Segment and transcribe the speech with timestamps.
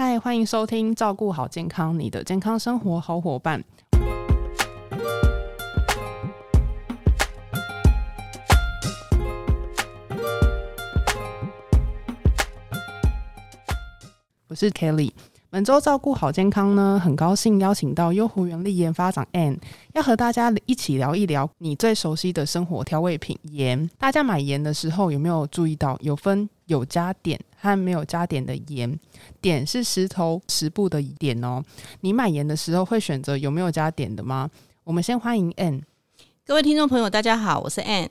[0.00, 3.64] 嗨，欢迎收听《照顾好健康》，你的健康生活好伙伴。
[14.46, 15.10] 我是 Kelly。
[15.50, 19.58] 本周照顾好健康呢，很高兴邀请到优活原力研发长 Ann，
[19.94, 23.90] 要和大家一起聊一聊你最熟悉的生活调味品盐。
[23.98, 28.98] 大家买盐的时候有没有注意到，有分有加碘和没有加碘的盐？
[29.40, 31.62] 碘是石头、石部的碘哦。
[32.00, 34.48] 你买盐的时候会选择有没有加碘的吗？
[34.84, 35.82] 我们先欢迎 Ann。
[36.46, 38.08] 各位听众朋友，大家好，我是 Ann。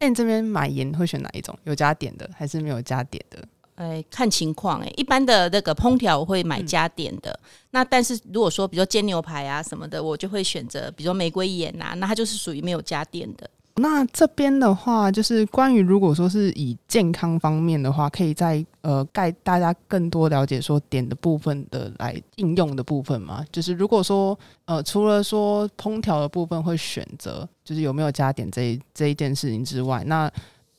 [0.00, 1.56] Ann 这边买盐会选哪一种？
[1.64, 3.46] 有加碘的还是没有加碘的？
[3.76, 7.38] 哎，看情况哎，一般的那个烹调我会买加碘的。
[7.70, 13.48] 那但是如果说比如说煎牛排啊什么的，我就会选择比如说玫瑰盐呐，那它就是属于没有加碘的。
[13.78, 23.44] 那这边的话，就是关于如果说是以健康方面的话，可以在呃带大家更多了解说点的部分的来应用的部分嘛。
[23.52, 30.30] 就是如果说呃除了说烹调的部分会选择就是有没有加点这这一件事情之外，那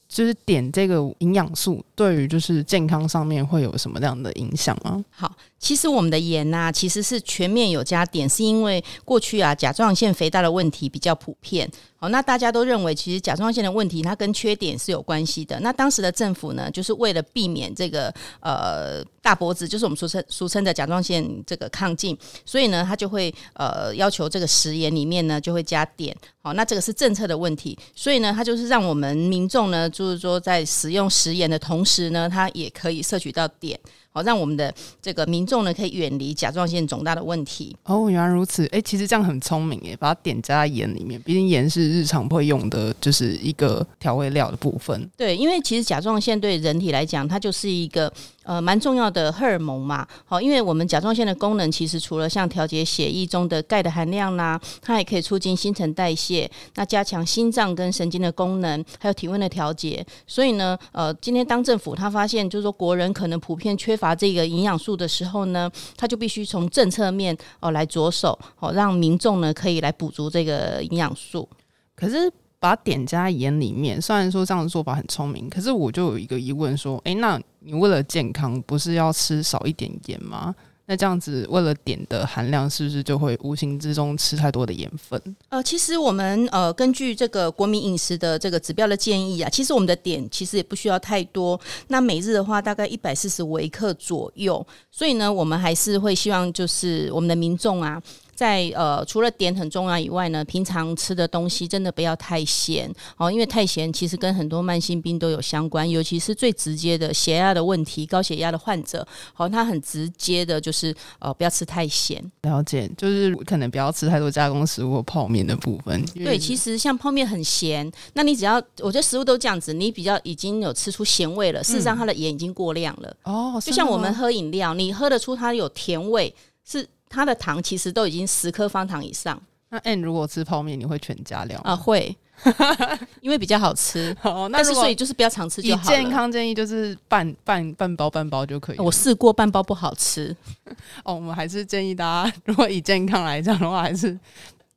[0.08, 5.03] 就是点这个营养素对于就是健康上面会有什么样的影响吗？
[5.11, 11.69] 好，其实我们的盐呐，其实是全面有加碘，是因为过去啊甲状腺肥大的问题比较普遍。
[11.99, 15.59] 好，那大家都认为其实甲状腺的问题它跟缺碘是有关系的。
[15.61, 26.16] 那当时的政府呢，就是为了避免这个呃大脖子，就是我们俗称俗称的甲状腺这个亢进，所以呢，他就会呃要求这个食盐里面呢就会加碘。
[26.44, 33.75] 好，那这个是政策的问题，所以呢，它就是让我们民众呢，就是说在使用食盐的同时呢，它也可以摄取到碘。
[34.17, 37.75] 好，让我们的这个民众呢，可以远离甲状腺肿大的问题。
[37.83, 38.65] 哦，原来如此。
[38.71, 41.21] 哎，其实这样很聪明耶，把它点加在盐里面。
[41.21, 45.07] 毕竟盐是日常会用的，就是一个调味料的部分。
[45.15, 48.11] 对，因为其实甲状腺对人体来讲，它就是一个。
[48.47, 60.05] 呃，蛮重要的荷尔蒙嘛，好，因为我们甲状腺的功能其实除了像调节血液中的钙的含量啦，它也可以促进新陈代谢，那加强心脏跟神经的功能，还有体温的调节。
[60.25, 71.49] 所以呢，呃，今天当政府他发现就是说国人可能普遍缺乏这个营养素的时候呢，他就必须从政策面哦来着手，哦让民众呢可以来补足这个营养素。
[71.93, 72.31] 可是。
[72.59, 80.55] 把点加盐里面，虽然说这样的做法很聪明，可是我就有一个疑问，说，哎，那你为了健康，不是要吃少一点盐吗？
[80.86, 85.22] 那这样子，为了碘的含量，是不是就会无形之中吃太多的盐分？
[85.50, 98.02] 呃，其实我们呃根据这个国民饮食的这个指标的建议啊，其实我们的碘其实也不需要太多，那每日的话大概一百四十微克左右，所以呢，我们还是会希望就是我们的民众啊。
[98.37, 102.87] 在呃，除了碘很重要以外呢，平常吃的东西真的不要太咸
[103.17, 109.03] 哦，因为太咸其实跟很多慢性病都有相关，尤其是最直接的血压的问题，高血压的患者，
[109.33, 112.23] 好，他很直接的就是呃，不要吃太咸。
[112.43, 116.05] 了解，就是可能不要吃太多加工食物、泡面的部分。
[116.14, 123.17] 对，其实像泡面很咸，那你只要我觉得食物都这样子，你比较已经有吃出咸味了，事实上它的盐已经过量了。
[123.23, 126.31] 哦，就像我们喝饮料，你喝得出它有甜味
[126.64, 126.87] 是。
[127.09, 129.41] 它的糖其实都已经十颗方糖以上。
[129.69, 131.75] 那 N 如果吃泡面，你会全加料啊？
[131.75, 132.15] 会，
[133.19, 134.15] 因为比较好吃。
[134.23, 138.79] 哦，但是所以就是不要常吃就好健康建议就是半半半包半包就可以。
[138.79, 140.33] 我试过半包不好吃。
[141.03, 144.18] 哦，我们还是建议大家，如果以健康来讲的话，还是。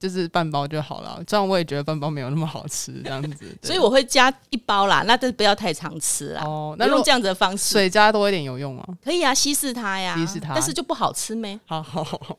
[0.01, 3.45] 就是半包就好了，这样我也觉得半包没有那么好吃，这样子。
[3.63, 6.43] 所以我会加一包啦，那就不要太常吃啦。
[6.43, 8.83] 哦，那用这样子的方式，水加多一点有用吗？
[9.05, 11.61] 可以啊，稀释它呀，稀释它，但是就不好吃没？
[11.67, 12.39] 好好好。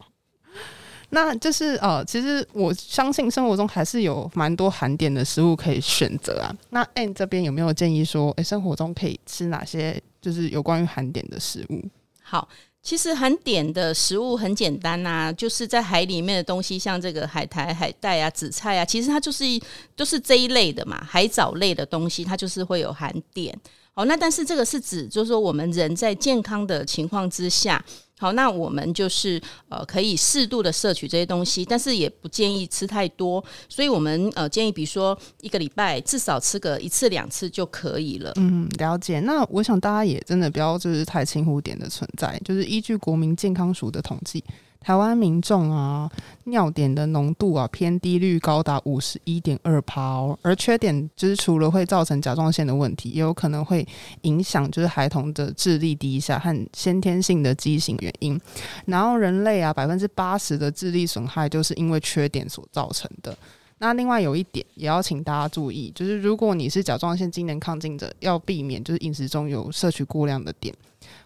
[1.12, 6.52] 那就是呃，其实我相信生活中还是有蛮多含碘的食物可以选择啊。
[6.72, 11.84] 那 N 这边有没有建议说，哎，生活中可以吃哪些就是有关于含碘的食物？
[12.24, 12.50] 好。
[12.84, 19.46] 其实含碘的食物很简单呐，就是在海里面的东西，像这个海苔、海带啊、紫菜啊，其实它就是
[19.96, 23.54] 都是这一类的嘛，海藻类的东西，它就是会有含碘。
[23.94, 27.84] 好，那但是这个是指，就是说我们人在健康的情况之下。
[28.22, 33.44] 好，那我们就是呃，可以适度的摄取这些东西，但是也不建议吃太多。
[33.68, 38.32] 所以，我们呃建议，比如说一个礼拜至少吃个一次两次就可以了。
[38.36, 39.20] 嗯，了解。
[39.22, 44.44] 那我想大家也真的不要就是太轻忽碘的存在，就是依据国民健康署的统计。
[44.82, 46.10] 台湾民众啊，
[46.46, 50.38] 尿碘的浓度啊偏低，率高达五十一点二帕哦。
[50.42, 53.88] 而缺碘就是除了会造成甲状腺的问题，也有可能会
[54.24, 58.42] 影响就是孩童的智力低下和先天性的畸形原因。
[58.86, 63.38] 然后人类啊，百分之八十的智力损害就是因为缺碘所造成的。
[63.78, 70.74] 那另外有一点也要请大家注意，就是如果你是甲状腺机能亢进者，要避免就是饮食中有摄取过量的碘。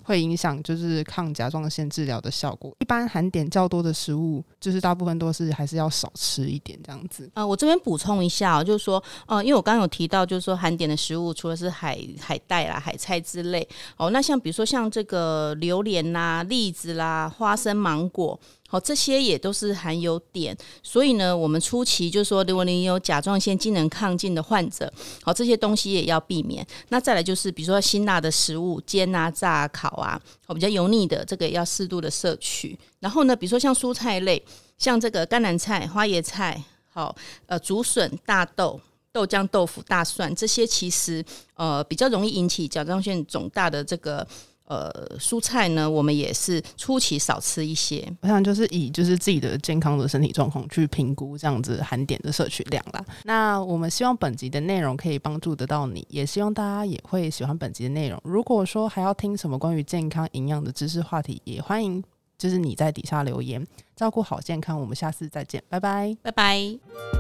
[0.06, 2.74] 会影响就是抗甲状腺治疗的效果。
[2.80, 7.30] 一般含碘较多的食物，就是大部分都是还是要少吃一点这样子。
[7.34, 13.68] 呃，我这边补充一下，就是说，呃，因为我刚刚有提到，就是说含碘的食物，除了是海海带啦、海菜之类，
[13.98, 18.40] 哦，那像比如说像这个榴莲啦、栗子啦、花生、芒果。
[18.68, 24.92] 好，这些也都是含有碘，所以呢，我们初期就是说，如果你有甲状腺机能亢进的患者，
[25.22, 26.66] 好，这些东西也要避免。
[26.90, 32.77] 那再来就是，比如说辛辣的食物，煎啊、炸、烤啊，哦，比较油腻的，这个要适度的摄取。
[33.00, 34.44] 然后呢，比如说像蔬菜类，
[34.77, 37.15] 像这个甘蓝菜、花椰菜，好，
[37.45, 38.80] 呃，竹笋、大豆、
[39.12, 41.24] 豆浆、豆腐、大蒜，这些其实
[41.56, 44.27] 呃比较容易引起甲状腺肿大的这个。
[44.65, 48.07] 呃，蔬菜呢，我们也是初期少吃一些。
[48.21, 53.06] 我想就是以就是自己的健康的身体状况去评估这样子含碘的摄取量啦。
[53.23, 58.19] 那我们希望本集的内容可以帮助得到你，也希望大家也会喜欢本集的内容。
[58.23, 62.03] 如果说还要听什么关于健康营养的知识话题，也欢迎
[62.38, 63.65] 就是你在底下留言。
[63.95, 67.14] 照顾好健康，我们下次再见，拜拜，拜拜。